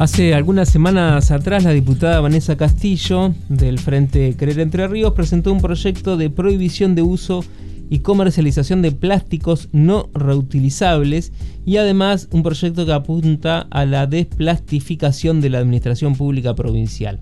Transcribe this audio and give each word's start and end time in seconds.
Hace 0.00 0.32
algunas 0.32 0.70
semanas 0.70 1.30
atrás 1.30 1.62
la 1.62 1.72
diputada 1.72 2.22
Vanessa 2.22 2.56
Castillo 2.56 3.34
del 3.50 3.78
Frente 3.78 4.34
Querer 4.34 4.58
Entre 4.60 4.88
Ríos 4.88 5.12
presentó 5.12 5.52
un 5.52 5.60
proyecto 5.60 6.16
de 6.16 6.30
prohibición 6.30 6.94
de 6.94 7.02
uso 7.02 7.44
y 7.90 7.98
comercialización 7.98 8.80
de 8.80 8.92
plásticos 8.92 9.68
no 9.72 10.08
reutilizables 10.14 11.34
y 11.66 11.76
además 11.76 12.28
un 12.32 12.42
proyecto 12.42 12.86
que 12.86 12.94
apunta 12.94 13.66
a 13.70 13.84
la 13.84 14.06
desplastificación 14.06 15.42
de 15.42 15.50
la 15.50 15.58
administración 15.58 16.16
pública 16.16 16.54
provincial. 16.54 17.18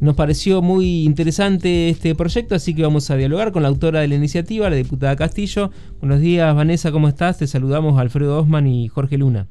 Nos 0.00 0.14
pareció 0.14 0.62
muy 0.62 1.04
interesante 1.04 1.90
este 1.90 2.14
proyecto, 2.14 2.54
así 2.54 2.72
que 2.72 2.80
vamos 2.80 3.10
a 3.10 3.16
dialogar 3.16 3.52
con 3.52 3.62
la 3.62 3.68
autora 3.68 4.00
de 4.00 4.08
la 4.08 4.14
iniciativa, 4.14 4.70
la 4.70 4.76
diputada 4.76 5.16
Castillo. 5.16 5.70
Buenos 6.00 6.20
días, 6.20 6.56
Vanessa, 6.56 6.90
¿cómo 6.92 7.08
estás? 7.08 7.36
Te 7.36 7.46
saludamos 7.46 8.00
Alfredo 8.00 8.40
Osman 8.40 8.68
y 8.68 8.88
Jorge 8.88 9.18
Luna. 9.18 9.48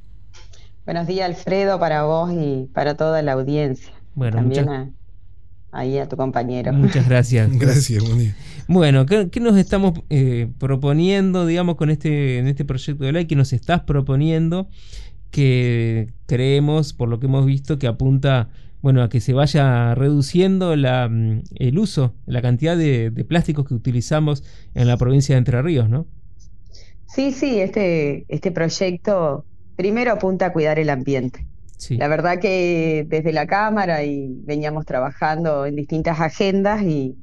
Buenos 0.86 1.08
días, 1.08 1.28
Alfredo, 1.28 1.80
para 1.80 2.04
vos 2.04 2.32
y 2.32 2.70
para 2.72 2.96
toda 2.96 3.24
la 3.24 3.32
audiencia. 3.32 3.92
Bueno, 4.14 4.38
También 4.38 4.94
ahí 5.72 5.98
a 5.98 6.08
tu 6.08 6.16
compañero. 6.16 6.72
Muchas 6.74 7.10
gracias. 7.10 7.52
gracias, 7.58 8.04
buen 8.04 8.20
día. 8.20 8.36
Bueno, 8.68 9.08
¿qué, 9.08 9.40
nos 9.42 9.58
estamos 9.58 9.94
eh, 10.12 10.48
proponiendo, 10.60 11.48
digamos, 11.48 11.76
con 11.76 11.90
este, 11.90 12.38
en 12.38 12.48
este 12.48 12.66
proyecto 12.66 13.04
de 13.04 13.14
ley? 13.14 13.26
¿Qué 13.26 13.36
nos 13.36 13.52
estás 13.52 13.82
proponiendo? 13.82 14.70
Que 15.32 16.14
creemos, 16.28 16.94
por 16.94 17.10
lo 17.10 17.20
que 17.20 17.26
hemos 17.26 17.48
visto, 17.48 17.80
que 17.80 17.88
apunta 17.88 18.50
bueno, 18.84 19.02
a 19.02 19.10
que 19.10 19.22
se 19.22 19.34
vaya 19.34 19.96
reduciendo 19.96 20.76
la, 20.76 21.10
mm, 21.10 21.42
el 21.56 21.80
uso, 21.80 22.14
la 22.28 22.44
cantidad 22.44 22.78
de, 22.78 23.12
plásticos 23.28 23.66
que 23.66 23.74
utilizamos 23.74 24.44
en 24.76 24.88
la 24.88 24.98
provincia 24.98 25.34
de 25.34 25.40
Entre 25.40 25.60
Ríos, 25.64 25.90
¿no? 25.90 26.06
Sí, 27.08 27.32
sí, 27.32 27.60
este, 27.60 28.26
este 28.28 28.52
proyecto 28.52 29.46
primero 29.76 30.12
apunta 30.12 30.48
a 30.48 30.54
cuidar 30.54 30.80
el 30.80 30.90
ambiente. 30.90 31.46
La 31.90 32.08
verdad 32.08 32.40
que 32.40 33.06
desde 33.08 33.34
la 33.34 33.48
Cámara 33.48 34.04
y 34.04 34.40
veníamos 34.44 34.86
trabajando 34.86 35.66
en 35.66 35.76
distintas 35.76 36.20
agendas 36.20 36.82
y, 36.82 37.18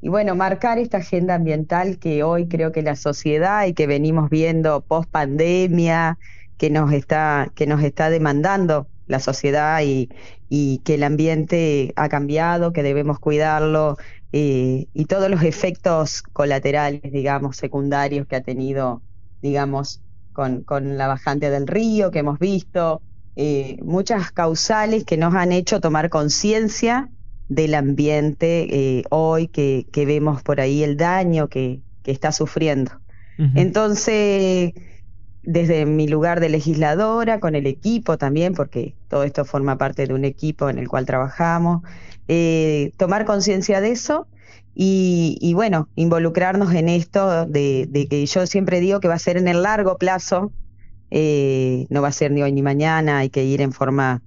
y 0.00 0.08
bueno, 0.08 0.34
marcar 0.34 0.78
esta 0.78 0.98
agenda 0.98 1.34
ambiental 1.34 1.98
que 1.98 2.22
hoy 2.22 2.46
creo 2.46 2.72
que 2.72 2.82
la 2.82 2.96
sociedad 2.96 3.66
y 3.66 3.74
que 3.74 3.86
venimos 3.86 4.30
viendo 4.30 4.80
post 4.82 5.10
pandemia, 5.10 6.18
que 6.56 6.70
nos 6.70 6.92
está, 6.92 7.50
que 7.54 7.66
nos 7.66 7.82
está 7.82 8.08
demandando 8.08 8.86
la 9.06 9.20
sociedad 9.20 9.82
y, 9.82 10.08
y 10.48 10.78
que 10.78 10.94
el 10.94 11.02
ambiente 11.02 11.92
ha 11.96 12.08
cambiado, 12.08 12.72
que 12.72 12.82
debemos 12.82 13.18
cuidarlo 13.18 13.96
eh, 14.32 14.86
y 14.92 15.04
todos 15.06 15.30
los 15.30 15.42
efectos 15.42 16.22
colaterales, 16.22 17.00
digamos, 17.02 17.56
secundarios 17.56 18.26
que 18.26 18.36
ha 18.36 18.42
tenido, 18.42 19.02
digamos, 19.42 20.02
con, 20.36 20.64
con 20.64 20.98
la 20.98 21.08
bajante 21.08 21.48
del 21.48 21.66
río 21.66 22.10
que 22.10 22.18
hemos 22.18 22.38
visto, 22.38 23.00
eh, 23.36 23.78
muchas 23.82 24.32
causales 24.32 25.04
que 25.04 25.16
nos 25.16 25.34
han 25.34 25.50
hecho 25.50 25.80
tomar 25.80 26.10
conciencia 26.10 27.08
del 27.48 27.74
ambiente 27.74 28.66
eh, 28.70 29.04
hoy, 29.08 29.48
que, 29.48 29.86
que, 29.90 30.04
vemos 30.04 30.42
por 30.42 30.60
ahí 30.60 30.82
el 30.82 30.98
daño 30.98 31.48
que, 31.48 31.80
que 32.02 32.12
está 32.12 32.32
sufriendo. 32.32 32.92
Entonces, 33.54 34.72
desde 35.42 35.84
mi 35.84 36.08
lugar 36.08 36.40
de 36.40 36.48
legisladora, 36.48 37.38
con 37.40 37.54
el 37.54 37.66
equipo 37.66 38.16
también, 38.18 38.54
porque 38.54 38.94
todo 39.08 39.24
esto 39.24 39.44
forma 39.44 39.76
parte 39.76 40.06
de 40.06 40.14
un 40.14 40.24
equipo 40.24 40.68
en 40.70 40.78
el 40.78 40.88
cual 40.88 41.04
trabajamos, 41.04 41.82
eh, 42.28 42.92
tomar 42.96 43.24
conciencia 43.24 43.80
de 43.80 43.92
eso 43.92 44.26
y, 44.78 45.54
bueno, 45.54 45.88
involucrarnos 45.96 46.74
en 46.74 46.90
esto 46.90 47.46
de, 47.46 48.06
que 48.10 48.26
yo 48.26 48.46
siempre 48.46 48.80
digo 48.80 49.00
que 49.00 49.08
va 49.08 49.14
a 49.14 49.18
ser 49.18 49.38
en 49.38 49.48
el 49.48 49.62
largo 49.62 49.96
plazo, 49.96 50.52
eh, 51.10 51.86
no 51.88 52.02
va 52.02 52.08
a 52.08 52.12
ser 52.12 52.30
ni 52.30 52.42
hoy 52.42 52.52
ni 52.52 52.60
mañana, 52.60 53.18
hay 53.18 53.30
que 53.30 53.42
ir 53.42 53.62
en 53.62 53.72
forma 53.72 54.22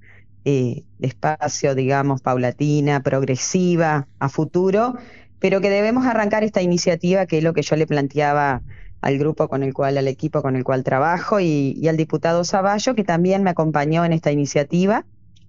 eh, 0.46 0.86
despacio, 0.98 1.76
digamos, 1.76 2.22
paulatina, 2.22 3.04
progresiva, 3.04 4.08
a 4.18 4.30
futuro, 4.30 4.96
pero 5.38 5.62
que 5.62 5.70
debemos 5.70 6.08
arrancar 6.08 6.44
esta 6.44 6.64
iniciativa, 6.64 7.28
que 7.28 7.38
es 7.38 7.44
lo 7.44 7.54
que 7.54 7.62
yo 7.62 7.76
le 7.76 7.86
planteaba 7.86 8.64
al 9.02 9.20
grupo 9.20 9.50
con 9.50 9.62
el 9.62 9.74
cual, 9.74 10.00
al 10.00 10.08
equipo 10.08 10.42
con 10.42 10.56
el 10.56 10.64
cual 10.64 10.84
trabajo 10.84 11.40
y, 11.40 11.88
al 11.88 11.96
diputado 11.96 12.44
Zaballo, 12.44 12.96
que 12.96 13.04
también 13.04 13.44
me 13.44 13.52
acompañó 13.52 14.04
en 14.04 14.14
esta 14.14 14.32
iniciativa, 14.32 15.06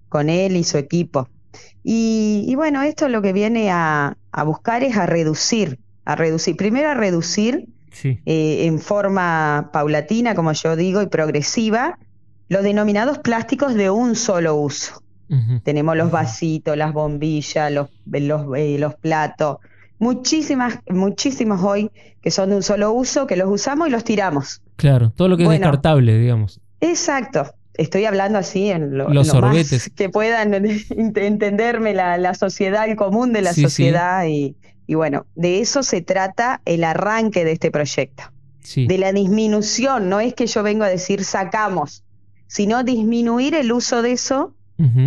con 0.09 0.29
él 0.29 0.55
y 0.57 0.63
su 0.63 0.77
equipo. 0.77 1.27
Y, 1.83 2.53
bueno, 2.55 2.83
esto 2.83 3.09
lo 3.09 3.23
que 3.23 3.33
viene 3.33 3.71
a, 3.71 4.15
buscar 4.43 4.83
es 4.83 4.97
a 4.97 5.05
reducir, 5.05 5.79
a 6.05 6.15
reducir, 6.15 6.55
primero 6.55 6.89
a 6.89 6.93
reducir 6.93 7.67
eh, 8.03 8.65
en 8.65 8.79
forma 8.79 9.69
paulatina, 9.73 10.35
como 10.35 10.53
yo 10.53 10.75
digo, 10.75 11.01
y 11.01 11.07
progresiva, 11.07 11.99
los 12.47 12.63
denominados 12.63 13.19
plásticos 13.19 13.75
de 13.75 13.89
un 13.89 14.15
solo 14.15 14.55
uso. 14.55 15.03
Tenemos 15.63 15.95
los 15.95 16.11
vasitos, 16.11 16.75
las 16.75 16.91
bombillas, 16.91 17.71
los, 17.71 17.87
los, 18.05 18.57
eh, 18.57 18.75
los 18.77 18.95
platos, 18.95 19.59
muchísimas, 19.97 20.79
muchísimos 20.89 21.63
hoy 21.63 21.89
que 22.21 22.31
son 22.31 22.49
de 22.49 22.57
un 22.57 22.63
solo 22.63 22.91
uso, 22.91 23.27
que 23.27 23.37
los 23.37 23.49
usamos 23.49 23.87
y 23.87 23.91
los 23.91 24.03
tiramos. 24.03 24.61
Claro, 24.75 25.11
todo 25.11 25.29
lo 25.29 25.37
que 25.37 25.43
es 25.43 25.49
descartable, 25.49 26.17
digamos. 26.17 26.59
Exacto. 26.81 27.45
Estoy 27.81 28.05
hablando 28.05 28.37
así 28.37 28.69
en 28.69 28.97
lo, 28.97 29.09
Los 29.09 29.27
sorbetes. 29.27 29.91
que 29.95 30.09
puedan 30.09 30.53
entenderme 30.89 31.93
la, 31.93 32.33
sociedad, 32.33 32.87
el 32.87 32.95
común 32.95 33.33
de 33.33 33.41
la 33.41 33.53
sociedad. 33.53 34.25
Y, 34.27 34.55
bueno, 34.87 35.25
de 35.35 35.61
eso 35.61 35.83
se 35.83 36.01
trata 36.01 36.61
el 36.65 36.83
arranque 36.83 37.43
de 37.43 37.53
este 37.53 37.71
proyecto. 37.71 38.23
De 38.75 38.97
la 38.97 39.11
disminución, 39.11 40.07
no 40.07 40.19
es 40.19 40.33
que 40.33 40.45
yo 40.45 40.63
vengo 40.63 40.83
a 40.83 40.87
decir 40.87 41.23
sacamos, 41.23 42.03
sino 42.47 42.83
disminuir 42.83 43.55
el 43.55 43.71
uso 43.71 44.01
de 44.01 44.13
eso 44.13 44.53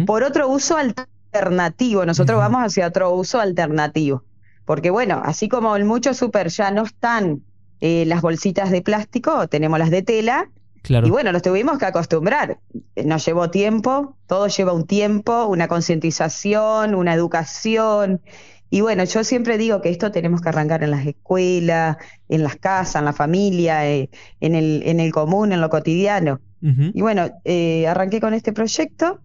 por 0.07 0.23
otro 0.25 0.49
uso 0.49 0.77
alternativo. 0.77 2.05
Nosotros 2.05 2.39
vamos 2.39 2.63
hacia 2.63 2.87
otro 2.87 3.15
uso 3.15 3.41
alternativo. 3.41 4.25
Porque 4.65 4.91
bueno, 4.91 5.23
así 5.25 5.49
como 5.49 5.77
en 5.77 5.87
muchos 5.87 6.17
super 6.17 6.49
ya 6.49 6.71
no 6.71 6.83
están 6.83 7.43
eh, 7.81 8.05
las 8.07 8.23
bolsitas 8.23 8.71
de 8.71 8.83
plástico, 8.83 9.47
tenemos 9.49 9.79
las 9.79 9.91
de 9.91 10.03
tela. 10.03 10.51
Claro. 10.85 11.07
Y 11.07 11.11
bueno, 11.11 11.33
nos 11.33 11.41
tuvimos 11.41 11.79
que 11.79 11.87
acostumbrar. 11.87 12.59
Nos 12.95 13.25
llevó 13.25 13.51
tiempo, 13.51 14.19
todo 14.27 14.49
lleva 14.49 14.75
un 14.75 14.87
tiempo, 14.87 15.47
una 15.47 15.67
concientización, 15.67 16.95
una 16.95 17.15
educación. 17.15 18.21
Y 18.69 18.83
bueno, 18.83 19.03
yo 19.05 19.25
siempre 19.25 19.57
digo 19.57 19.81
que 19.81 19.89
esto 19.89 20.13
tenemos 20.13 20.43
que 20.43 20.51
arrancar 20.51 20.83
en 20.83 20.91
las 20.91 21.07
escuelas, 21.07 21.97
en 22.29 22.43
las 22.43 22.57
casas, 22.57 22.97
en 22.97 23.07
la 23.07 23.15
familia, 23.15 23.89
eh, 23.89 24.11
en, 24.41 24.55
el, 24.55 24.83
en 24.85 25.01
el 25.01 25.11
común, 25.11 25.53
en 25.53 25.63
lo 25.63 25.71
cotidiano. 25.71 26.41
Y 26.61 27.03
bueno, 27.03 27.31
eh, 27.45 27.87
arranqué 27.87 28.21
con 28.21 28.33
este 28.33 28.55
proyecto 28.55 29.21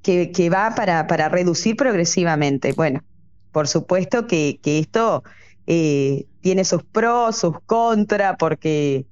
que, 0.00 0.32
que 0.32 0.48
va 0.48 0.74
para, 0.74 1.06
para 1.06 1.28
reducir 1.28 1.76
progresivamente. 1.76 2.72
Bueno, 2.72 3.02
por 3.52 3.68
supuesto 3.68 4.26
que, 4.26 4.58
esto 4.64 5.22
eh, 5.66 6.26
tiene 6.40 6.64
sus 6.64 6.82
pros, 6.82 7.36
sus 7.36 7.60
contras, 7.66 8.34
porque, 8.38 9.06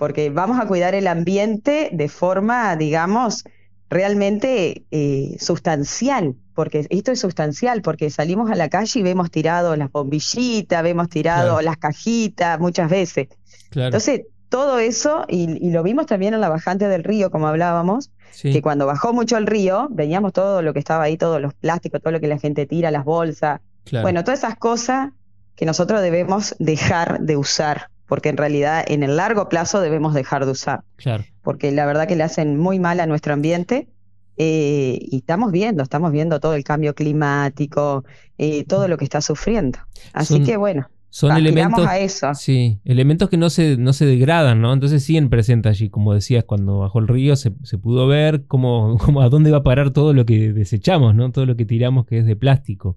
porque 0.00 0.30
vamos 0.30 0.58
a 0.58 0.66
cuidar 0.66 0.94
el 0.94 1.06
ambiente 1.06 1.90
de 1.92 2.08
forma, 2.08 2.74
digamos, 2.74 3.44
realmente 3.90 4.86
eh, 4.90 5.36
sustancial, 5.38 6.36
porque 6.54 6.86
esto 6.88 7.12
es 7.12 7.20
sustancial, 7.20 7.82
porque 7.82 8.08
salimos 8.08 8.50
a 8.50 8.54
la 8.54 8.70
calle 8.70 9.00
y 9.00 9.02
vemos 9.02 9.30
tirado 9.30 9.76
las 9.76 9.92
bombillitas, 9.92 10.82
vemos 10.82 11.10
tirado 11.10 11.60
las 11.60 11.76
cajitas 11.76 12.58
muchas 12.58 12.88
veces. 12.88 13.28
Entonces, 13.72 14.22
todo 14.48 14.78
eso, 14.78 15.26
y, 15.28 15.70
lo 15.70 15.82
vimos 15.82 16.06
también 16.06 16.32
en 16.32 16.40
la 16.40 16.48
bajante 16.48 16.88
del 16.88 17.04
río, 17.04 17.30
como 17.30 17.46
hablábamos, 17.46 18.10
que 18.40 18.62
cuando 18.62 18.86
bajó 18.86 19.12
mucho 19.12 19.36
el 19.36 19.46
río, 19.46 19.88
veníamos 19.90 20.32
todo 20.32 20.62
lo 20.62 20.72
que 20.72 20.78
estaba 20.78 21.04
ahí, 21.04 21.18
todos 21.18 21.42
los 21.42 21.52
plásticos, 21.52 22.00
todo 22.00 22.14
lo 22.14 22.20
que 22.20 22.26
la 22.26 22.38
gente 22.38 22.64
tira, 22.64 22.90
las 22.90 23.04
bolsas, 23.04 23.60
bueno, 24.00 24.24
todas 24.24 24.38
esas 24.38 24.56
cosas 24.56 25.10
que 25.56 25.66
nosotros 25.66 26.00
debemos 26.00 26.56
dejar 26.58 27.20
de 27.20 27.36
usar, 27.36 27.89
porque 28.10 28.28
en 28.28 28.36
realidad 28.36 28.84
en 28.88 29.04
el 29.04 29.16
largo 29.16 29.48
plazo 29.48 29.80
debemos 29.80 30.14
dejar 30.14 30.44
de 30.44 30.50
usar. 30.50 30.82
Claro. 30.96 31.24
Porque 31.42 31.70
la 31.70 31.86
verdad 31.86 32.08
que 32.08 32.16
le 32.16 32.24
hacen 32.24 32.58
muy 32.58 32.80
mal 32.80 32.98
a 32.98 33.06
nuestro 33.06 33.32
ambiente. 33.32 33.88
Eh, 34.36 34.98
y 35.00 35.18
estamos 35.18 35.52
viendo, 35.52 35.84
estamos 35.84 36.10
viendo 36.10 36.40
todo 36.40 36.54
el 36.54 36.64
cambio 36.64 36.92
climático, 36.96 38.04
eh, 38.36 38.64
todo 38.64 38.88
lo 38.88 38.96
que 38.96 39.04
está 39.04 39.20
sufriendo. 39.20 39.78
Así 40.12 40.42
que 40.42 40.56
bueno, 40.56 40.88
son 41.08 41.36
elementos, 41.36 41.86
a 41.86 41.98
eso. 42.00 42.34
Sí, 42.34 42.80
elementos 42.84 43.30
que 43.30 43.36
no 43.36 43.48
se, 43.48 43.76
no 43.76 43.92
se 43.92 44.06
degradan, 44.06 44.60
¿no? 44.60 44.72
Entonces 44.72 45.04
siguen 45.04 45.30
presentes 45.30 45.70
allí, 45.70 45.88
como 45.88 46.12
decías, 46.12 46.42
cuando 46.42 46.78
bajó 46.80 46.98
el 46.98 47.06
río 47.06 47.36
se, 47.36 47.52
pudo 47.78 48.08
ver 48.08 48.44
cómo, 48.46 48.98
cómo, 49.04 49.20
a 49.20 49.28
dónde 49.28 49.52
va 49.52 49.58
a 49.58 49.62
parar 49.62 49.90
todo 49.90 50.14
lo 50.14 50.26
que 50.26 50.52
desechamos, 50.52 51.14
¿no? 51.14 51.30
Todo 51.30 51.46
lo 51.46 51.54
que 51.54 51.64
tiramos 51.64 52.06
que 52.06 52.18
es 52.18 52.26
de 52.26 52.34
plástico. 52.34 52.96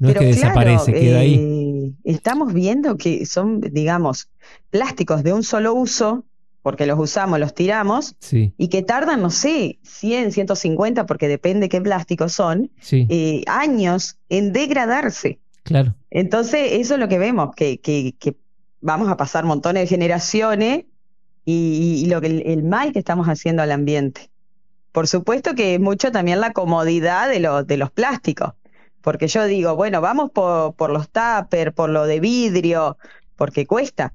No 0.00 0.08
es 0.08 0.16
que 0.16 0.24
desaparece, 0.24 0.92
queda 0.92 1.20
ahí. 1.20 1.34
Eh, 1.34 1.92
estamos 2.04 2.54
viendo 2.54 2.96
que 2.96 3.26
son, 3.26 3.60
digamos, 3.60 4.30
plásticos 4.70 5.22
de 5.22 5.34
un 5.34 5.42
solo 5.42 5.74
uso, 5.74 6.24
porque 6.62 6.86
los 6.86 6.98
usamos, 6.98 7.38
los 7.38 7.54
tiramos, 7.54 8.16
y 8.32 8.68
que 8.68 8.82
tardan, 8.82 9.20
no 9.20 9.28
sé, 9.28 9.78
100, 9.82 10.32
150, 10.32 11.04
porque 11.04 11.28
depende 11.28 11.68
qué 11.68 11.82
plásticos 11.82 12.32
son, 12.32 12.70
eh, 12.90 13.42
años 13.46 14.18
en 14.30 14.52
degradarse. 14.54 15.38
Claro. 15.64 15.94
Entonces, 16.10 16.72
eso 16.72 16.94
es 16.94 17.00
lo 17.00 17.08
que 17.08 17.18
vemos, 17.18 17.54
que, 17.54 17.78
que, 17.78 18.36
vamos 18.80 19.10
a 19.10 19.18
pasar 19.18 19.44
montones 19.44 19.82
de 19.82 19.86
generaciones 19.86 20.86
y, 21.44 22.06
lo 22.08 22.22
que 22.22 22.42
el, 22.46 22.62
mal 22.62 22.94
que 22.94 22.98
estamos 22.98 23.26
haciendo 23.26 23.62
al 23.62 23.72
ambiente. 23.72 24.30
por 24.92 25.06
supuesto 25.06 25.54
que 25.54 25.74
es 25.74 25.80
mucho 25.80 26.10
también 26.10 26.40
la 26.40 26.52
comodidad 26.52 27.28
de, 27.28 27.64
de 27.66 27.76
los 27.76 27.90
plásticos, 27.90 28.54
porque 29.02 29.28
yo 29.28 29.46
digo, 29.46 29.76
bueno, 29.76 30.00
vamos 30.00 30.30
por, 30.32 30.74
por 30.74 30.90
los 30.90 31.08
tuppers, 31.10 31.72
por 31.72 31.90
lo 31.90 32.06
de 32.06 32.20
vidrio, 32.20 32.96
porque 33.36 33.66
cuesta. 33.66 34.12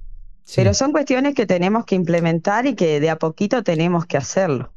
Pero 0.55 0.73
son 0.75 0.91
cuestiones 0.91 1.33
que 1.33 1.47
tenemos 1.47 1.85
que 1.85 1.95
implementar 1.95 2.67
y 2.67 2.75
que 2.75 2.99
de 2.99 3.09
a 3.09 3.17
poquito 3.17 3.63
tenemos 3.63 4.05
que 4.05 4.17
hacerlo. 4.17 4.71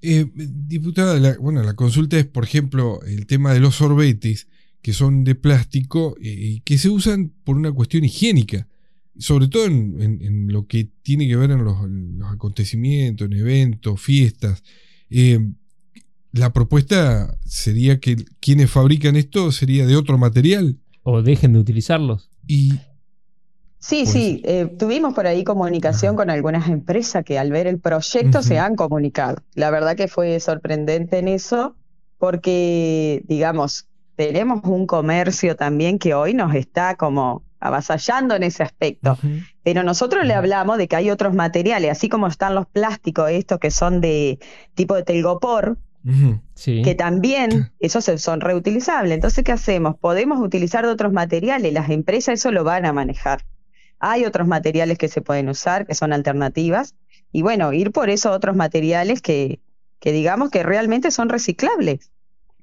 Eh, 0.00 0.26
diputada, 0.34 1.20
la, 1.20 1.36
bueno, 1.38 1.62
la 1.62 1.74
consulta 1.74 2.18
es, 2.18 2.26
por 2.26 2.42
ejemplo, 2.42 3.00
el 3.02 3.26
tema 3.26 3.54
de 3.54 3.60
los 3.60 3.76
sorbetes, 3.76 4.48
que 4.82 4.92
son 4.92 5.22
de 5.22 5.36
plástico 5.36 6.16
eh, 6.20 6.28
y 6.28 6.60
que 6.60 6.76
se 6.76 6.88
usan 6.88 7.32
por 7.44 7.56
una 7.56 7.70
cuestión 7.70 8.04
higiénica, 8.04 8.66
sobre 9.16 9.46
todo 9.46 9.66
en, 9.66 10.48
lo 10.48 10.66
que 10.66 10.90
tiene 11.02 11.28
que 11.28 11.36
ver 11.36 11.52
en 11.52 11.64
los, 11.64 11.76
acontecimientos, 12.32 13.26
en 13.26 13.34
eventos, 13.34 14.00
fiestas. 14.00 14.64
Eh, 15.08 15.38
la 16.32 16.52
propuesta 16.52 17.38
sería 17.44 18.00
que 18.00 18.16
quienes 18.40 18.70
fabrican 18.70 19.16
esto 19.16 19.52
sería 19.52 19.86
de 19.86 19.96
otro 19.96 20.18
material. 20.18 20.78
O 21.02 21.22
dejen 21.22 21.52
de 21.52 21.58
utilizarlos. 21.58 22.30
Y, 22.46 22.72
Sí, 23.82 24.06
sí, 24.06 24.40
eh, 24.44 24.66
tuvimos 24.78 25.12
por 25.12 25.26
ahí 25.26 25.42
comunicación 25.42 26.14
con 26.14 26.30
algunas 26.30 26.68
empresas 26.68 27.24
que 27.24 27.36
al 27.36 27.50
ver 27.50 27.66
el 27.66 27.80
proyecto 27.80 28.40
se 28.40 28.60
han 28.60 28.76
comunicado. 28.76 29.42
La 29.54 29.70
verdad 29.70 29.96
que 29.96 30.06
fue 30.06 30.38
sorprendente 30.38 31.18
en 31.18 31.26
eso 31.26 31.74
porque, 32.16 33.24
digamos, 33.26 33.88
tenemos 34.14 34.60
un 34.62 34.86
comercio 34.86 35.56
también 35.56 35.98
que 35.98 36.14
hoy 36.14 36.32
nos 36.32 36.54
está 36.54 36.94
como 36.94 37.42
avasallando 37.58 38.36
en 38.36 38.44
ese 38.44 38.62
aspecto. 38.62 39.18
Pero 39.64 39.82
nosotros 39.82 40.24
le 40.26 40.34
hablamos 40.34 40.78
de 40.78 40.86
que 40.86 40.94
hay 40.94 41.10
otros 41.10 41.34
materiales, 41.34 41.90
así 41.90 42.08
como 42.08 42.28
están 42.28 42.54
los 42.54 42.66
plásticos 42.68 43.30
estos 43.30 43.58
que 43.58 43.72
son 43.72 44.00
de 44.00 44.38
tipo 44.76 44.94
de 44.94 45.02
telgopor, 45.02 45.76
que 46.04 46.94
también 46.94 47.72
esos 47.78 48.04
son 48.20 48.40
reutilizables. 48.40 49.14
Entonces, 49.14 49.44
¿qué 49.44 49.52
hacemos? 49.52 49.96
Podemos 49.96 50.40
utilizar 50.40 50.84
de 50.84 50.92
otros 50.92 51.12
materiales, 51.12 51.72
las 51.72 51.90
empresas 51.90 52.34
eso 52.34 52.50
lo 52.50 52.64
van 52.64 52.86
a 52.86 52.92
manejar. 52.92 53.44
Hay 53.98 54.24
otros 54.24 54.48
materiales 54.48 54.98
que 54.98 55.08
se 55.08 55.20
pueden 55.20 55.48
usar, 55.48 55.86
que 55.86 55.94
son 55.94 56.12
alternativas, 56.12 56.94
y 57.30 57.42
bueno, 57.42 57.72
ir 57.72 57.92
por 57.92 58.10
esos 58.10 58.34
otros 58.34 58.56
materiales 58.56 59.22
que, 59.22 59.60
que 60.00 60.12
digamos 60.12 60.50
que 60.50 60.62
realmente 60.62 61.10
son 61.10 61.28
reciclables. 61.28 62.10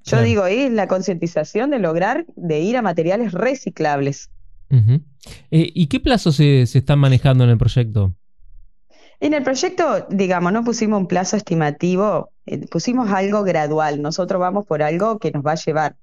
Yo 0.04 0.22
digo, 0.22 0.46
es 0.46 0.72
la 0.72 0.88
concientización 0.88 1.70
de 1.70 1.80
lograr 1.80 2.26
de 2.36 2.60
ir 2.60 2.78
a 2.78 2.82
materiales 2.82 3.32
reciclables. 3.32 4.30
Eh, 4.70 5.72
¿Y 5.74 5.88
qué 5.88 6.00
plazos 6.00 6.36
se, 6.36 6.62
están 6.62 7.00
manejando 7.00 7.44
en 7.44 7.52
el 7.52 7.58
proyecto? 7.58 8.16
En 9.22 9.34
el 9.34 9.44
proyecto, 9.44 10.08
digamos, 10.10 10.54
no 10.54 10.64
pusimos 10.64 11.00
un 11.00 11.08
plazo 11.08 11.36
estimativo, 11.36 12.32
eh, 12.46 12.68
pusimos 12.68 13.12
algo 13.12 13.44
gradual. 13.44 14.02
Nosotros 14.02 14.40
vamos 14.40 14.66
por 14.66 14.82
algo 14.82 15.20
que 15.20 15.32
nos 15.32 15.46
va 15.46 15.54
a 15.54 15.56
llevar 15.56 15.96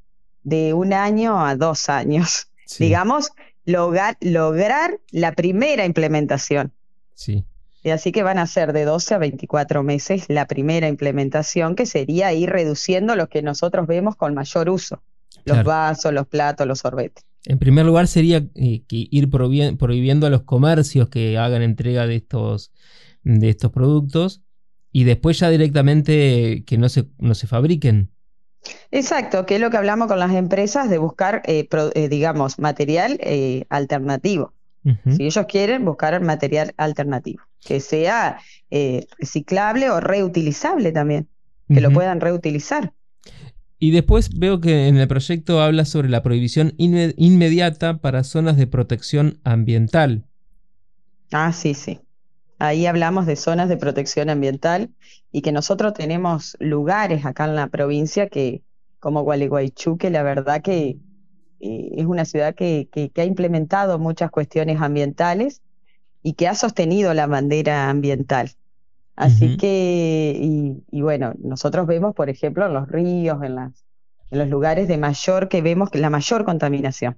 de 0.42 0.74
un 0.74 0.92
año 0.92 1.44
a 1.44 1.56
dos 1.56 1.88
años. 1.88 2.48
Digamos, 2.78 3.30
lograr, 3.64 4.16
lograr 4.20 4.98
la 5.10 5.32
primera 5.32 5.84
implementación. 5.84 6.72
Sí. 7.14 7.44
Y 7.82 7.90
así 7.90 8.10
que 8.10 8.22
van 8.22 8.38
a 8.38 8.46
ser 8.46 8.72
de 8.72 8.84
12 8.84 9.14
a 9.14 9.18
24 9.18 9.82
meses 9.82 10.24
la 10.28 10.46
primera 10.46 10.88
implementación, 10.88 11.76
que 11.76 11.86
sería 11.86 12.32
ir 12.32 12.50
reduciendo 12.50 13.14
lo 13.14 13.28
que 13.28 13.42
nosotros 13.42 13.86
vemos 13.86 14.16
con 14.16 14.34
mayor 14.34 14.68
uso, 14.68 15.02
los 15.44 15.62
vasos, 15.62 16.12
los 16.12 16.26
platos, 16.26 16.66
los 16.66 16.80
sorbetes. 16.80 17.24
En 17.44 17.60
primer 17.60 17.86
lugar 17.86 18.08
sería 18.08 18.44
eh, 18.56 18.82
ir 18.88 19.30
prohibiendo 19.30 20.26
a 20.26 20.30
los 20.30 20.42
comercios 20.42 21.08
que 21.08 21.38
hagan 21.38 21.62
entrega 21.62 22.08
de 22.08 22.16
estos, 22.16 22.72
de 23.26 23.48
estos 23.48 23.72
productos 23.72 24.42
y 24.92 25.04
después 25.04 25.38
ya 25.38 25.50
directamente 25.50 26.64
que 26.64 26.78
no 26.78 26.88
se, 26.88 27.08
no 27.18 27.34
se 27.34 27.46
fabriquen. 27.46 28.10
Exacto, 28.90 29.44
que 29.46 29.56
es 29.56 29.60
lo 29.60 29.70
que 29.70 29.76
hablamos 29.76 30.08
con 30.08 30.18
las 30.18 30.32
empresas 30.32 30.88
de 30.88 30.98
buscar, 30.98 31.42
eh, 31.44 31.68
eh, 31.94 32.08
digamos, 32.08 32.58
material 32.58 33.18
eh, 33.20 33.64
alternativo. 33.68 34.52
Si 35.16 35.26
ellos 35.26 35.46
quieren 35.48 35.84
buscar 35.84 36.22
material 36.22 36.72
alternativo, 36.76 37.42
que 37.60 37.80
sea 37.80 38.38
reciclable 38.70 39.90
o 39.90 39.98
reutilizable 39.98 40.92
también, 40.92 41.26
que 41.66 41.80
lo 41.80 41.90
puedan 41.90 42.20
reutilizar. 42.20 42.92
Y 43.80 43.90
después 43.90 44.30
veo 44.38 44.60
que 44.60 44.86
en 44.86 44.96
el 44.96 45.08
proyecto 45.08 45.60
habla 45.60 45.86
sobre 45.86 46.08
la 46.08 46.22
prohibición 46.22 46.72
inmediata 46.76 47.98
para 47.98 48.22
zonas 48.22 48.56
de 48.56 48.68
protección 48.68 49.40
ambiental. 49.42 50.24
Ah, 51.32 51.52
sí, 51.52 51.74
sí. 51.74 51.98
Ahí 52.58 52.86
hablamos 52.86 53.26
de 53.26 53.36
zonas 53.36 53.68
de 53.68 53.76
protección 53.76 54.30
ambiental 54.30 54.90
y 55.30 55.42
que 55.42 55.52
nosotros 55.52 55.92
tenemos 55.92 56.56
lugares 56.58 57.26
acá 57.26 57.44
en 57.44 57.54
la 57.54 57.68
provincia 57.68 58.28
que, 58.28 58.62
como 58.98 59.22
Gualeguaychú, 59.22 59.98
que 59.98 60.10
la 60.10 60.22
verdad 60.22 60.62
que 60.62 60.96
eh, 61.60 61.90
es 61.96 62.06
una 62.06 62.24
ciudad 62.24 62.54
que, 62.54 62.88
ha 63.16 63.24
implementado 63.24 63.98
muchas 63.98 64.30
cuestiones 64.30 64.80
ambientales 64.80 65.62
y 66.22 66.32
que 66.32 66.48
ha 66.48 66.54
sostenido 66.54 67.12
la 67.14 67.26
bandera 67.26 67.90
ambiental. 67.90 68.50
Así 69.16 69.56
que, 69.56 70.38
y, 70.90 71.00
bueno, 71.00 71.32
nosotros 71.38 71.86
vemos, 71.86 72.14
por 72.14 72.28
ejemplo, 72.28 72.66
en 72.66 72.74
los 72.74 72.86
ríos, 72.86 73.42
en, 73.42 73.54
las, 73.54 73.84
en 74.30 74.38
los 74.38 74.48
lugares 74.48 74.88
de 74.88 74.98
mayor 74.98 75.48
que 75.48 75.62
vemos 75.62 75.88
la 75.94 76.10
mayor 76.10 76.44
contaminación. 76.44 77.16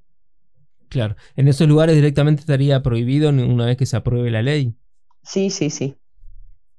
Claro, 0.88 1.16
en 1.34 1.48
esos 1.48 1.68
lugares 1.68 1.96
directamente 1.96 2.40
estaría 2.40 2.82
prohibido 2.82 3.30
una 3.30 3.66
vez 3.66 3.76
que 3.76 3.86
se 3.86 3.96
apruebe 3.96 4.30
la 4.30 4.42
ley. 4.42 4.74
Sí, 5.22 5.50
sí, 5.50 5.70
sí. 5.70 5.96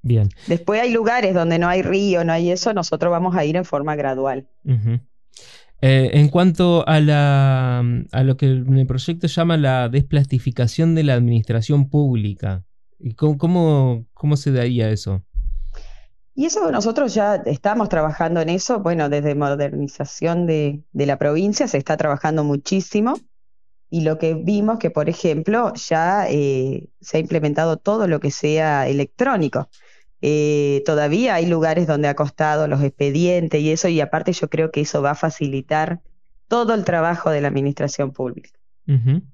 Bien. 0.01 0.29
Después 0.47 0.81
hay 0.81 0.91
lugares 0.91 1.33
donde 1.33 1.59
no 1.59 1.67
hay 1.67 1.81
río, 1.81 2.23
no 2.23 2.31
hay 2.31 2.51
eso, 2.51 2.73
nosotros 2.73 3.11
vamos 3.11 3.35
a 3.35 3.43
ir 3.45 3.55
en 3.55 3.65
forma 3.65 3.95
gradual. 3.95 4.47
Eh, 5.81 6.11
en 6.13 6.29
cuanto 6.29 6.87
a, 6.87 6.99
la, 6.99 7.79
a 8.11 8.23
lo 8.23 8.37
que 8.37 8.45
el 8.45 8.85
proyecto 8.87 9.27
llama 9.27 9.57
la 9.57 9.89
desplastificación 9.89 10.95
de 10.95 11.03
la 11.03 11.15
administración 11.15 11.89
pública, 11.89 12.63
¿cómo, 13.15 14.05
cómo, 14.13 14.37
se 14.37 14.51
daría 14.51 14.89
eso? 14.89 15.23
Y 16.33 16.45
eso 16.45 16.71
nosotros 16.71 17.13
ya 17.13 17.35
estamos 17.45 17.89
trabajando 17.89 18.39
en 18.39 18.49
eso, 18.49 18.79
bueno, 18.79 19.09
desde 19.09 19.35
modernización 19.35 20.47
de, 20.47 20.83
de 20.93 21.05
la 21.05 21.17
provincia 21.17 21.67
se 21.67 21.77
está 21.77 21.97
trabajando 21.97 22.45
muchísimo 22.45 23.15
y 23.89 24.01
lo 24.01 24.17
que 24.17 24.35
vimos 24.35 24.77
que, 24.77 24.91
por 24.91 25.09
ejemplo, 25.09 25.73
ya 25.73 26.27
eh, 26.29 26.89
se 27.01 27.17
ha 27.17 27.19
implementado 27.19 27.77
todo 27.77 28.07
lo 28.07 28.19
que 28.19 28.31
sea 28.31 28.87
electrónico. 28.87 29.69
Eh, 30.21 30.83
todavía 30.85 31.35
hay 31.35 31.45
lugares 31.45 31.87
donde 31.87 32.07
ha 32.07 32.15
costado 32.15 32.67
los 32.67 32.83
expedientes 32.83 33.59
y 33.61 33.71
eso, 33.71 33.87
y 33.87 33.99
aparte 34.01 34.33
yo 34.33 34.49
creo 34.49 34.69
que 34.71 34.81
eso 34.81 35.01
va 35.01 35.11
a 35.11 35.15
facilitar 35.15 36.01
todo 36.47 36.73
el 36.73 36.83
trabajo 36.83 37.31
de 37.31 37.41
la 37.41 37.47
administración 37.47 38.11
pública. 38.11 38.49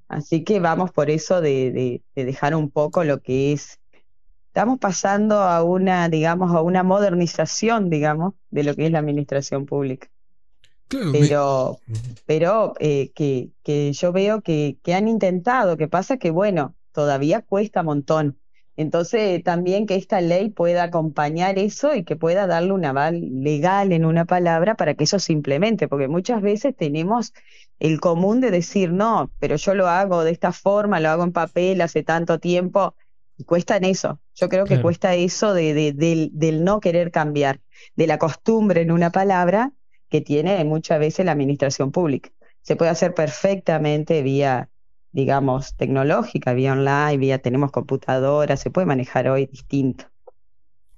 Así 0.10 0.44
que 0.44 0.60
vamos 0.60 0.92
por 0.92 1.10
eso 1.10 1.40
de, 1.40 2.02
de, 2.14 2.26
dejar 2.26 2.56
un 2.56 2.70
poco 2.70 3.06
lo 3.06 3.22
que 3.22 3.54
es. 3.54 3.80
Estamos 4.48 4.80
pasando 4.80 5.40
a 5.40 5.64
una, 5.64 6.10
digamos, 6.10 6.54
a 6.54 6.62
una 6.62 6.84
modernización, 6.84 7.90
digamos, 7.90 8.34
de 8.50 8.64
lo 8.64 8.76
que 8.76 8.88
es 8.88 8.92
la 8.92 9.00
administración 9.00 9.66
pública 9.66 10.10
pero, 10.88 11.80
pero 12.26 12.74
eh, 12.80 13.12
que, 13.14 13.50
que, 13.64 13.92
yo 13.94 14.12
veo 14.12 14.42
que, 14.42 14.78
que, 14.84 14.94
han 14.94 15.08
intentado, 15.08 15.78
que 15.78 15.88
pasa 15.88 16.18
que, 16.18 16.32
bueno, 16.32 16.76
todavía 16.92 17.42
cuesta 17.42 17.82
un 17.82 17.88
montón. 17.88 18.40
Entonces, 18.78 19.42
también 19.44 19.86
que 19.86 19.96
esta 19.96 20.20
ley 20.20 20.50
pueda 20.50 20.84
acompañar 20.84 21.58
eso 21.58 21.96
y 21.96 22.04
que 22.04 22.18
pueda 22.18 22.46
darle 22.46 22.74
un 22.74 22.84
aval 22.84 23.22
legal 23.42 23.94
en 23.94 24.04
una 24.04 24.26
palabra 24.26 24.76
para 24.76 24.96
que 24.96 25.06
eso 25.06 25.18
se 25.18 25.32
implemente, 25.32 25.88
porque 25.88 26.10
muchas 26.10 26.42
veces 26.42 26.76
tenemos 26.76 27.34
el 27.80 28.02
común 28.02 28.42
de 28.42 28.52
decir, 28.52 28.92
no, 28.92 29.32
pero 29.40 29.56
yo 29.56 29.76
lo 29.76 29.88
hago 29.88 30.24
de 30.24 30.32
esta 30.32 30.52
forma, 30.52 31.00
lo 31.00 31.10
hago 31.10 31.24
en 31.24 31.32
papel 31.32 31.80
hace 31.82 32.04
tanto 32.04 32.40
tiempo, 32.40 32.96
y 33.38 33.44
cuesta 33.44 33.78
en 33.78 33.86
eso. 33.86 34.20
Yo 34.34 34.50
creo 34.50 34.66
que 34.66 34.82
cuesta 34.82 35.14
eso 35.16 35.54
de, 35.54 35.74
de, 35.74 35.94
del, 35.94 36.30
del 36.34 36.64
no 36.64 36.80
querer 36.80 37.12
cambiar, 37.12 37.62
de 37.96 38.08
la 38.08 38.18
costumbre 38.18 38.82
en 38.82 38.92
una 38.92 39.12
palabra 39.12 39.74
que 40.16 40.22
tiene 40.22 40.64
muchas 40.64 40.98
veces 40.98 41.26
la 41.26 41.34
administración 41.34 41.92
pública. 41.92 42.32
Se 42.62 42.78
puede 42.78 42.90
hacer 42.90 43.14
perfectamente 43.14 44.22
vía, 44.22 44.70
digamos, 45.12 45.76
tecnológica, 45.76 46.54
vía 46.54 46.72
online, 46.72 47.18
vía 47.18 47.40
tenemos 47.40 47.70
computadoras, 47.72 48.62
se 48.62 48.70
puede 48.70 48.88
manejar 48.88 49.28
hoy 49.28 49.48
distinto. 49.48 50.06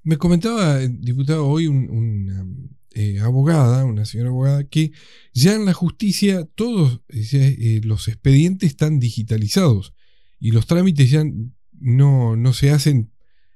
Me 0.03 0.17
comentaba, 0.17 0.77
diputado, 0.77 1.47
hoy 1.47 1.65
una 1.65 2.45
eh, 2.93 3.19
abogada, 3.19 3.85
una 3.85 4.05
señora 4.05 4.29
abogada, 4.29 4.63
que 4.65 4.91
ya 5.33 5.55
en 5.55 5.65
la 5.65 5.73
justicia 5.73 6.45
todos 6.53 7.01
eh, 7.09 7.81
los 7.83 8.07
expedientes 8.07 8.69
están 8.69 8.99
digitalizados 8.99 9.95
y 10.39 10.51
los 10.51 10.67
trámites 10.67 11.09
ya 11.09 11.23
no, 11.79 12.35
no 12.35 12.53
se 12.53 12.69
hacen 12.69 13.11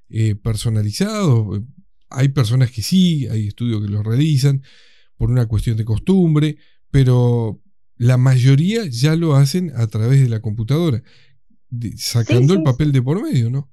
eh, 0.09 0.33
personalizados. 0.33 1.61
Hay 2.09 2.29
personas 2.29 2.71
que 2.71 2.81
sí, 2.81 3.27
hay 3.27 3.47
estudios 3.47 3.81
que 3.83 3.89
los 3.89 4.03
realizan, 4.03 4.63
por 5.21 5.29
una 5.29 5.45
cuestión 5.45 5.77
de 5.77 5.85
costumbre, 5.85 6.57
pero 6.89 7.61
la 7.95 8.17
mayoría 8.17 8.85
ya 8.89 9.15
lo 9.15 9.35
hacen 9.35 9.71
a 9.75 9.85
través 9.85 10.19
de 10.19 10.27
la 10.27 10.39
computadora, 10.39 11.03
sacando 11.95 12.55
el 12.55 12.63
papel 12.63 12.91
de 12.91 13.03
por 13.03 13.21
medio, 13.21 13.51
¿no? 13.51 13.69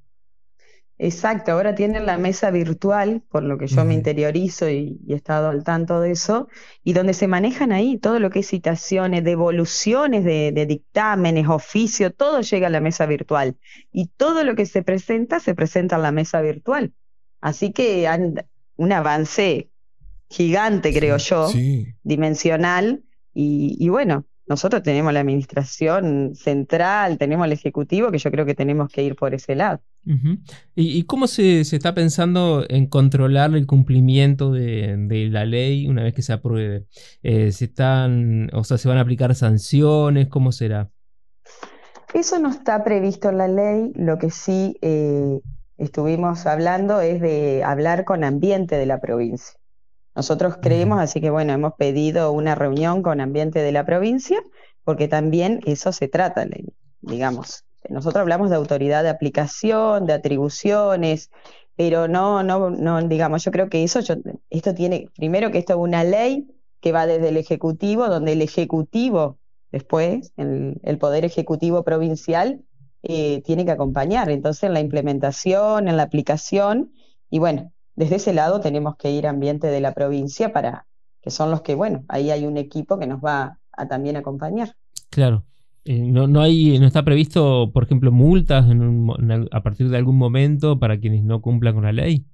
Exacto, 0.99 1.53
ahora 1.53 1.75
tienen 1.75 2.05
la 2.05 2.19
mesa 2.19 2.51
virtual, 2.51 3.23
por 3.31 3.45
lo 3.45 3.57
que 3.57 3.67
yo 3.67 3.83
me 3.87 3.95
interiorizo 3.95 4.69
y, 4.69 5.01
he 5.09 5.15
estado 5.15 5.49
al 5.49 5.65
tanto 5.65 6.03
de 6.03 6.11
eso, 6.11 6.49
y 6.85 6.93
donde 6.93 7.15
se 7.15 7.29
manejan 7.29 7.73
ahí 7.73 7.97
todo 7.97 8.21
lo 8.21 8.29
que 8.29 8.41
es 8.41 8.49
citaciones, 8.49 9.25
devoluciones 9.25 10.25
de, 10.25 10.53
de 10.53 10.67
dictámenes, 10.67 11.49
oficio, 11.49 12.13
todo 12.13 12.43
llega 12.43 12.67
a 12.67 12.71
la 12.71 12.83
mesa 12.83 13.07
virtual. 13.07 13.57
Y 13.91 14.09
todo 14.19 14.45
lo 14.45 14.55
que 14.55 14.67
se 14.67 14.83
presenta, 14.83 15.41
se 15.41 15.55
presenta 15.55 15.97
en 15.97 16.03
la 16.03 16.13
mesa 16.13 16.43
virtual. 16.43 16.93
Así 17.41 17.73
que 17.73 18.07
han, 18.07 18.45
un 18.79 18.93
avance 18.93 19.68
gigante, 20.29 20.93
creo 20.93 21.17
yo, 21.17 21.51
dimensional, 22.03 23.03
y 23.35 23.89
bueno, 23.89 24.27
nosotros 24.49 24.83
tenemos 24.83 25.13
la 25.13 25.21
administración 25.21 26.35
central, 26.35 27.19
tenemos 27.19 27.47
el 27.47 27.53
ejecutivo, 27.53 28.11
que 28.11 28.19
yo 28.19 28.31
creo 28.31 28.47
que 28.47 28.55
tenemos 28.55 28.91
que 28.91 29.03
ir 29.03 29.15
por 29.15 29.35
ese 29.35 29.55
lado. 29.55 29.81
¿Y, 30.75 31.03
cómo 31.03 31.27
se, 31.27 31.61
está 31.61 31.95
pensando 31.95 32.65
en 32.67 32.87
controlar 32.87 33.55
el 33.55 33.67
cumplimiento 33.67 34.53
de, 34.53 35.29
la 35.31 35.45
ley 35.45 35.87
una 35.87 36.03
vez 36.03 36.15
que 36.15 36.23
se 36.23 36.33
apruebe? 36.33 36.87
Eh, 37.23 37.53
¿Se 37.53 37.67
están, 37.67 38.49
o 38.55 38.65
sea, 38.65 38.79
se 38.79 38.89
van 38.89 38.97
a 38.97 39.03
aplicar 39.03 39.35
sanciones? 39.35 40.29
¿Cómo 40.29 40.51
será? 40.51 40.91
Eso 42.15 42.39
no 42.39 42.49
está 42.49 42.83
previsto 42.85 43.29
en 43.29 43.37
la 43.37 43.49
ley. 43.49 43.93
Lo 43.97 44.17
que 44.19 44.31
sí 44.31 44.79
eh, 44.81 45.41
estuvimos 45.77 46.47
hablando 46.47 47.03
es 47.03 47.21
de 47.21 47.63
hablar 47.65 48.07
con 48.07 48.25
ambiente 48.25 48.77
de 48.77 48.87
la 48.87 48.99
provincia. 48.99 49.58
Nosotros 50.19 50.57
creemos, 50.61 50.99
así 50.99 51.21
que 51.21 51.31
bueno, 51.31 51.53
hemos 51.53 51.75
pedido 51.75 52.33
una 52.33 52.57
reunión 52.57 53.05
con 53.05 53.21
ambiente 53.21 53.61
de 53.61 53.71
la 53.71 53.87
provincia, 53.87 54.43
porque 54.83 55.07
también 55.07 55.61
eso 55.65 55.93
se 55.93 56.09
trata, 56.09 56.45
digamos. 57.03 57.65
Nosotros 57.89 58.23
hablamos 58.23 58.51
de 58.51 58.57
autoridad 58.57 59.05
de 59.05 59.11
aplicación, 59.11 60.07
de 60.07 60.15
atribuciones, 60.15 61.31
pero 61.77 62.09
no, 62.09 62.43
no, 62.43 62.69
no, 62.69 63.01
digamos, 63.03 63.45
yo 63.45 63.53
creo 63.53 63.69
que 63.69 63.85
eso, 63.85 64.01
esto 64.51 64.75
tiene, 64.75 65.09
primero 65.15 65.53
que 65.53 65.59
esto 65.59 65.75
es 65.75 65.79
una 65.79 66.03
ley 66.03 66.49
que 66.81 66.91
va 66.91 67.07
desde 67.07 67.29
el 67.29 67.37
Ejecutivo, 67.37 68.09
donde 68.09 68.33
el 68.33 68.43
Ejecutivo, 68.43 69.39
después, 69.71 70.33
el, 70.37 70.99
Poder 70.99 71.27
Ejecutivo 71.27 71.85
Provincial, 71.85 72.65
eh, 73.05 73.41
tiene 73.43 73.65
que 73.65 73.71
acompañar. 73.71 74.31
Entonces, 74.31 74.65
en 74.65 74.75
la 74.75 74.81
implementación, 74.81 75.87
en 75.87 75.97
la 75.97 76.03
aplicación, 76.03 76.93
y 77.31 77.39
bueno, 77.39 77.73
desde 77.99 78.15
ese 78.15 78.33
lado 78.33 78.61
tenemos 78.61 78.95
que 78.97 79.11
ir 79.11 79.27
a 79.27 79.31
ambiente 79.31 79.67
de 79.67 79.81
la 79.81 79.93
provincia 79.93 80.53
para 80.53 80.87
que 81.21 81.31
son 81.31 81.51
los 81.51 81.63
que, 81.63 81.75
bueno, 81.75 82.05
ahí 82.07 82.31
hay 82.31 82.47
un 82.47 82.57
equipo 82.57 82.97
que 82.97 83.09
nos 83.09 83.21
va 83.21 83.59
a 83.73 83.89
también 83.89 84.17
acompañar. 84.17 84.77
Claro. 85.11 85.45
Eh, 85.85 85.99
no, 85.99 86.29
no, 86.29 86.41
hay, 86.41 86.79
no 86.79 86.87
está 86.87 87.05
previsto, 87.05 87.73
por 87.73 87.83
ejemplo, 87.83 88.13
multas 88.13 88.67
a 89.51 89.63
partir 89.63 89.89
de 89.89 89.97
algún 89.97 90.17
momento 90.17 90.79
para 90.79 91.01
quienes 91.01 91.25
no 91.25 91.43
cumplan 91.43 91.75
con 91.75 91.85
la 91.85 91.93
ley. 91.93 92.25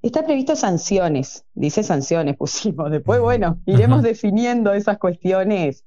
Está 0.00 0.24
previsto 0.24 0.54
sanciones, 0.54 1.44
dice 1.54 1.82
sanciones 1.82 2.36
pusimos. 2.38 2.88
Después, 2.92 3.20
bueno, 3.20 3.60
iremos 3.66 4.02
definiendo 4.02 4.72
esas 4.72 4.98
cuestiones 4.98 5.84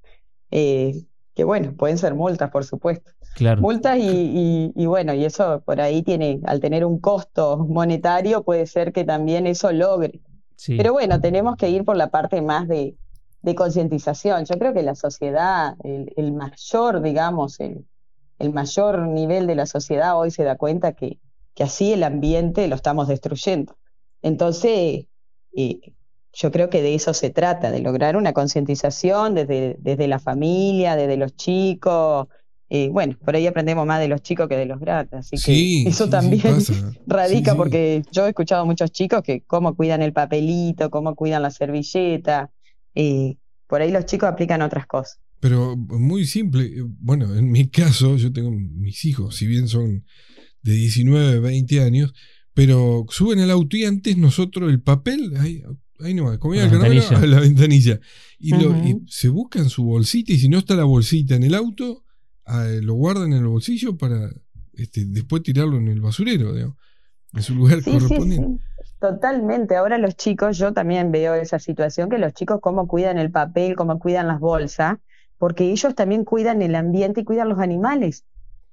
eh, 0.51 1.06
que, 1.34 1.46
bueno, 1.46 1.74
pueden 1.77 1.98
ser 1.98 2.13
multas, 2.13 2.51
por 2.51 2.65
supuesto. 2.65 3.12
Multas 3.60 3.98
y, 4.00 4.86
bueno, 4.86 5.13
y 5.13 5.25
eso 5.25 5.62
por 5.66 5.82
ahí 5.82 6.04
tiene, 6.04 6.40
al 6.46 6.60
tener 6.60 6.86
un 6.86 7.00
costo 7.00 7.58
monetario, 7.58 8.44
puede 8.44 8.68
ser 8.68 8.94
que 8.94 9.04
también 9.04 9.48
eso 9.48 9.72
logre. 9.72 10.22
Pero 10.68 10.94
bueno, 10.94 11.20
tenemos 11.20 11.56
que 11.58 11.70
ir 11.70 11.84
por 11.84 11.98
la 11.98 12.10
parte 12.10 12.42
más 12.42 12.68
de, 12.68 12.96
concientización. 13.56 14.46
Yo 14.46 14.58
creo 14.58 14.74
que 14.74 14.84
la 14.84 14.96
sociedad, 14.96 15.75
el, 15.84 16.32
mayor, 16.32 17.02
digamos, 17.02 17.60
el, 17.60 17.86
mayor 18.54 19.08
nivel 19.08 19.48
de 19.48 19.56
la 19.56 19.66
sociedad 19.66 20.18
hoy 20.18 20.32
se 20.32 20.44
da 20.44 20.56
cuenta 20.56 20.94
que, 20.94 21.20
que 21.54 21.63
así 21.63 21.94
el 21.94 22.04
ambiente 22.04 22.68
lo 22.68 22.75
estamos 22.75 23.08
destruyendo. 23.08 23.75
Entonces, 24.22 25.08
eh, 25.56 25.80
yo 26.34 26.52
creo 26.52 26.70
que 26.70 26.82
de 26.82 26.96
eso 26.96 27.13
se 27.13 27.30
trata, 27.30 27.70
de 27.70 27.80
lograr 27.80 28.16
una 28.16 28.34
concientización 28.34 29.36
desde, 29.36 29.75
desde 29.80 30.08
la 30.08 30.20
familia, 30.20 30.96
desde 30.96 31.18
los 31.18 31.36
chicos, 31.36 32.28
bueno, 32.92 33.15
por 33.24 33.36
ahí 33.36 33.46
aprendemos 33.46 33.86
más 33.86 34.00
de 34.00 34.08
los 34.08 34.22
chicos 34.22 34.50
que 34.50 34.56
de 34.56 34.65
los 34.65 34.80
grandes, 34.80 35.13
así 35.13 35.38
que 35.38 35.88
eso 35.88 36.10
también 36.10 36.42
radica 37.08 37.56
porque 37.56 38.01
yo 38.12 38.25
he 38.25 38.30
escuchado 38.30 38.63
a 38.63 38.65
muchos 38.65 38.92
chicos 38.92 39.22
que 39.22 39.44
cómo 39.46 39.75
cuidan 39.75 40.01
el 40.01 40.12
papelito, 40.12 40.89
cómo 40.89 41.13
cuidan 41.13 41.44
la 41.44 41.51
servilleta, 41.51 42.50
y 42.96 43.38
por 43.68 43.82
ahí 43.82 43.92
los 43.92 44.06
chicos 44.06 44.27
aplican 44.27 44.62
otras 44.63 44.88
cosas. 44.88 45.20
Pero 45.39 45.75
muy 45.75 46.25
simple, 46.25 46.72
bueno, 47.00 47.36
en 47.36 47.51
mi 47.51 47.68
caso 47.68 48.18
yo 48.18 48.32
tengo 48.32 48.50
mis 48.50 49.06
hijos, 49.06 49.36
si 49.36 49.46
bien 49.46 49.68
son 49.68 50.03
de 50.63 50.74
19, 50.74 51.42
20 51.42 51.82
años, 51.82 52.13
pero 52.53 53.06
suben 53.10 53.39
el 53.39 53.51
auto 53.51 53.77
y 53.77 53.86
antes 53.86 54.18
nosotros 54.18 54.72
el 54.72 54.82
papel, 54.82 55.34
ahí, 55.38 55.62
ahí 56.00 56.13
nomás, 56.13 56.39
comía 56.39 56.63
el 56.65 56.72
la 57.30 57.39
ventanilla. 57.39 58.00
Y, 58.39 58.56
y 58.56 58.96
se 59.08 59.30
buscan 59.30 59.70
su 59.70 59.84
bolsita 59.84 60.34
y 60.34 60.39
si 60.39 60.50
no 60.50 60.58
está 60.58 60.75
la 60.75 60.86
bolsita 60.86 61.36
en 61.36 61.44
el 61.44 61.53
auto, 61.56 62.03
lo 62.46 62.94
guardan 62.96 63.34
en 63.34 63.40
el 63.40 63.48
bolsillo 63.48 63.98
para 63.98 64.30
este, 64.74 65.06
después 65.06 65.44
tirarlo 65.44 65.78
en 65.78 65.88
el 65.88 66.02
basurero, 66.02 66.56
en 66.56 67.42
su 67.42 67.56
lugar 67.56 67.84
correspondiente. 67.84 68.64
Totalmente. 69.00 69.76
Ahora 69.76 69.98
los 69.98 70.16
chicos, 70.16 70.58
yo 70.58 70.74
también 70.74 71.12
veo 71.12 71.34
esa 71.34 71.60
situación, 71.60 72.10
que 72.10 72.18
los 72.18 72.34
chicos 72.34 72.60
cómo 72.62 72.88
cuidan 72.88 73.18
el 73.18 73.32
papel, 73.32 73.76
cómo 73.76 74.00
cuidan 74.00 74.28
las 74.28 74.40
bolsas, 74.40 74.98
porque 75.38 75.72
ellos 75.72 75.94
también 75.94 76.24
cuidan 76.24 76.62
el 76.62 76.76
ambiente 76.76 77.22
y 77.22 77.24
cuidan 77.26 77.50
los 77.50 77.60
animales. 77.60 78.26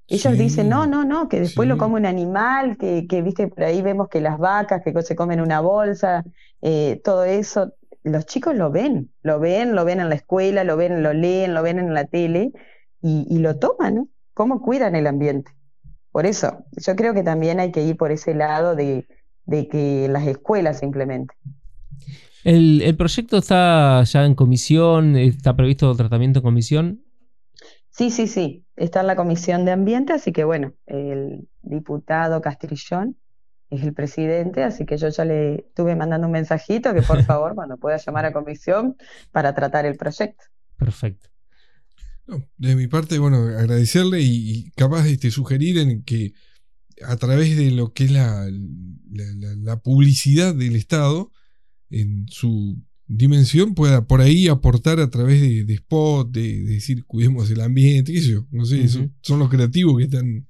Ellos 0.07 0.37
dicen, 0.37 0.69
no, 0.69 0.87
no, 0.87 1.05
no, 1.05 1.29
que 1.29 1.39
después 1.39 1.69
lo 1.69 1.79
come 1.79 1.95
un 1.95 2.07
animal, 2.07 2.77
que, 2.77 3.07
que, 3.09 3.23
viste, 3.23 3.47
por 3.47 3.63
ahí 3.63 3.81
vemos 3.81 4.09
que 4.09 4.21
las 4.21 4.39
vacas, 4.39 4.83
que 4.83 5.03
se 5.03 5.15
comen 5.15 5.41
una 5.41 5.61
bolsa, 5.61 6.25
eh, 6.63 7.01
todo 7.05 7.25
eso. 7.25 7.75
Los 8.03 8.27
chicos 8.27 8.57
lo 8.57 8.73
ven, 8.73 9.13
lo 9.23 9.39
ven, 9.39 9.77
lo 9.77 9.85
ven 9.85 10.01
en 10.01 10.09
la 10.09 10.17
escuela, 10.17 10.65
lo 10.65 10.77
ven, 10.77 11.05
lo 11.05 11.13
leen, 11.13 11.55
lo 11.55 11.63
ven 11.63 11.79
en 11.79 11.95
la 11.95 12.07
tele, 12.07 12.51
y, 13.03 13.39
lo 13.39 13.59
toman, 13.59 13.95
¿no? 13.95 14.09
¿Cómo 14.35 14.61
cuidan 14.61 14.95
el 14.95 15.07
ambiente? 15.07 15.53
Por 16.13 16.27
eso, 16.27 16.65
yo 16.73 16.97
creo 16.97 17.15
que 17.15 17.23
también 17.23 17.61
hay 17.61 17.73
que 17.73 17.83
ir 17.83 17.97
por 17.97 18.11
ese 18.11 18.35
lado 18.35 18.75
de, 18.75 19.07
que 19.49 20.09
las 20.09 20.27
escuelas 20.27 20.81
se 20.81 20.87
implementen. 20.87 21.37
El, 22.45 22.97
proyecto 22.97 23.39
está 23.39 24.03
ya 24.05 24.25
en 24.25 24.35
comisión, 24.35 25.17
está 25.17 25.57
previsto 25.57 25.95
tratamiento 25.95 26.41
en 26.41 26.43
comisión. 26.43 27.05
Sí, 27.91 28.11
sí, 28.11 28.27
sí, 28.27 28.65
está 28.77 29.01
en 29.01 29.09
la 29.09 29.17
comisión 29.17 29.65
de 29.65 29.73
ambiente, 29.73 30.13
así 30.13 30.33
que 30.33 30.45
bueno, 30.45 30.73
el 30.87 31.49
diputado 31.63 32.41
Castrillón 32.41 33.17
es 33.69 33.83
el 33.83 33.93
presidente, 33.93 34.65
así 34.65 34.87
que 34.87 34.97
yo 34.97 35.09
ya 35.09 35.25
le 35.25 35.57
estuve 35.57 35.95
mandando 35.97 36.27
un 36.27 36.33
mensajito 36.33 36.95
que 36.95 37.03
por 37.03 37.23
favor 37.25 37.55
cuando 37.55 37.77
pueda 37.77 37.99
llamar 37.99 38.27
a 38.27 38.33
comisión 38.33 38.97
para 39.33 39.55
tratar 39.55 39.87
el 39.87 39.97
proyecto. 39.97 40.45
Perfecto 40.77 41.31
de 42.57 42.77
mi 42.77 42.87
parte, 42.87 43.19
bueno, 43.19 43.39
agradecerle 43.39 44.21
y, 44.23 44.71
capaz 44.77 45.05
de 45.05 45.13
este, 45.13 45.31
sugerir 45.31 45.79
en 45.79 46.03
que 46.03 46.33
a 47.07 47.17
través 47.17 47.57
de 47.57 47.71
lo 47.71 47.93
que 47.93 48.05
es 48.05 48.11
la, 48.11 48.47
la, 49.11 49.81
publicidad 49.81 50.55
del 50.55 50.77
Estado, 50.77 51.31
en 51.89 52.27
su 52.29 52.83
dimensión, 53.07 53.75
pueda 53.75 54.07
por 54.07 54.21
ahí 54.21 54.49
aportar 54.49 55.01
a 55.01 55.11
través 55.11 55.41
de, 55.41 55.65
de 55.65 55.75
spot, 55.75 56.31
de, 56.31 56.63
decir 56.63 57.05
cuidemos 57.07 57.51
el 57.51 57.61
ambiente, 57.63 58.13
qué 58.13 58.21
sé 58.21 58.33
yo, 58.33 58.47
no 58.51 58.65
sé, 58.65 58.87
son 58.89 59.39
los 59.39 59.49
creativos 59.49 59.97
que 59.99 60.05
están 60.05 60.47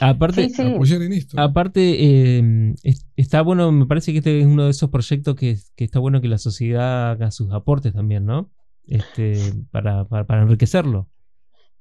Aparte, 0.00 0.48
apoyar 0.58 1.02
en 1.02 1.12
esto. 1.12 1.38
Aparte, 1.40 2.38
em, 2.38 2.74
está 3.16 3.42
bueno, 3.42 3.70
me 3.72 3.86
parece 3.86 4.12
que 4.12 4.18
este 4.18 4.40
es 4.40 4.46
uno 4.46 4.64
de 4.64 4.70
esos 4.70 4.90
proyectos 4.90 5.36
que, 5.36 5.58
que, 5.76 5.84
está 5.84 5.98
bueno 5.98 6.20
que 6.20 6.28
la 6.28 6.38
sociedad 6.38 7.10
haga 7.10 7.30
sus 7.30 7.52
aportes 7.52 7.92
también, 7.92 8.24
¿no? 8.24 8.50
Este, 8.86 9.36
para, 9.70 10.06
para 10.06 10.42
enriquecerlo. 10.42 11.08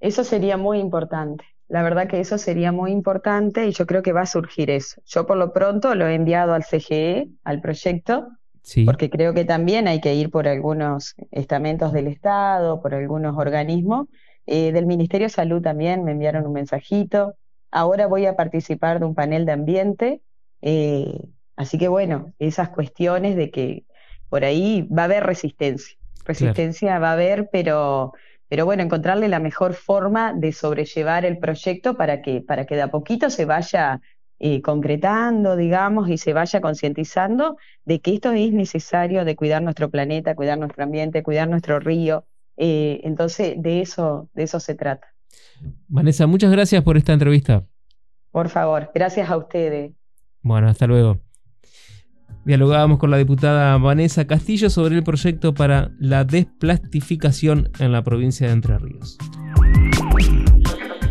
Eso 0.01 0.23
sería 0.23 0.57
muy 0.57 0.79
importante. 0.79 1.45
La 1.69 1.83
verdad 1.83 2.07
que 2.07 2.19
eso 2.19 2.37
sería 2.37 2.73
muy 2.73 2.91
importante 2.91 3.65
y 3.65 3.71
yo 3.71 3.85
creo 3.85 4.01
que 4.01 4.11
va 4.11 4.21
a 4.21 4.25
surgir 4.25 4.69
eso. 4.69 5.01
Yo 5.05 5.25
por 5.25 5.37
lo 5.37 5.53
pronto 5.53 5.95
lo 5.95 6.05
he 6.05 6.15
enviado 6.15 6.53
al 6.53 6.65
CGE, 6.65 7.29
al 7.45 7.61
proyecto, 7.61 8.27
porque 8.85 9.09
creo 9.09 9.33
que 9.33 9.45
también 9.45 9.87
hay 9.87 10.01
que 10.01 10.13
ir 10.13 10.29
por 10.29 10.47
algunos 10.47 11.15
estamentos 11.31 11.93
del 11.93 12.07
Estado, 12.07 12.81
por 12.81 12.93
algunos 12.93 13.37
organismos. 13.37 14.07
Eh, 14.45 14.71
del 14.71 14.85
Ministerio 14.85 15.27
de 15.27 15.33
Salud 15.33 15.61
también 15.61 16.03
me 16.03 16.11
enviaron 16.11 16.45
un 16.45 16.53
mensajito. 16.53 17.35
Ahora 17.71 18.07
voy 18.07 18.25
a 18.25 18.35
participar 18.35 18.99
de 18.99 19.05
un 19.05 19.15
panel 19.15 19.45
de 19.45 19.51
ambiente. 19.51 20.21
Eh, 20.61 21.29
así 21.55 21.77
que 21.77 21.87
bueno, 21.87 22.33
esas 22.37 22.69
cuestiones 22.69 23.35
de 23.35 23.49
que 23.49 23.85
por 24.29 24.43
ahí 24.43 24.87
va 24.91 25.03
a 25.03 25.05
haber 25.05 25.23
resistencia. 25.23 25.97
Resistencia 26.25 26.99
va 26.99 27.11
a 27.11 27.13
haber, 27.13 27.49
pero 27.51 28.13
pero 28.51 28.65
bueno, 28.65 28.83
encontrarle 28.83 29.29
la 29.29 29.39
mejor 29.39 29.75
forma 29.75 30.33
de 30.33 30.51
sobrellevar 30.51 31.23
el 31.23 31.37
proyecto 31.37 31.95
para 31.95 32.21
que, 32.21 32.41
para 32.41 32.65
que 32.65 32.75
de 32.75 32.81
a 32.81 32.91
poquito 32.91 33.29
se 33.29 33.45
vaya 33.45 34.01
eh, 34.39 34.61
concretando, 34.61 35.55
digamos, 35.55 36.09
y 36.09 36.17
se 36.17 36.33
vaya 36.33 36.59
concientizando 36.59 37.55
de 37.85 38.01
que 38.01 38.13
esto 38.13 38.33
es 38.33 38.51
necesario, 38.51 39.23
de 39.23 39.37
cuidar 39.37 39.61
nuestro 39.61 39.89
planeta, 39.89 40.35
cuidar 40.35 40.57
nuestro 40.57 40.83
ambiente, 40.83 41.23
cuidar 41.23 41.47
nuestro 41.47 41.79
río. 41.79 42.25
Eh, 42.57 42.99
entonces, 43.05 43.53
de 43.55 43.79
eso, 43.79 44.29
de 44.33 44.43
eso 44.43 44.59
se 44.59 44.75
trata. 44.75 45.07
Vanessa, 45.87 46.27
muchas 46.27 46.51
gracias 46.51 46.83
por 46.83 46.97
esta 46.97 47.13
entrevista. 47.13 47.63
Por 48.31 48.49
favor, 48.49 48.91
gracias 48.93 49.29
a 49.29 49.37
ustedes. 49.37 49.93
Bueno, 50.41 50.67
hasta 50.67 50.87
luego. 50.87 51.21
Dialogábamos 52.43 52.97
con 52.97 53.11
la 53.11 53.17
diputada 53.17 53.77
Vanessa 53.77 54.25
Castillo 54.25 54.69
sobre 54.69 54.95
el 54.95 55.03
proyecto 55.03 55.53
para 55.53 55.91
la 55.99 56.23
desplastificación 56.23 57.69
en 57.79 57.91
la 57.91 58.03
provincia 58.03 58.47
de 58.47 58.53
Entre 58.53 58.77
Ríos. 58.79 59.17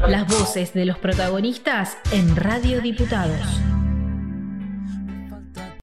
Las 0.08 0.26
voces 0.26 0.74
de 0.74 0.86
los 0.86 0.98
protagonistas 0.98 1.96
en 2.12 2.34
Radio 2.34 2.80
Diputados. 2.80 3.60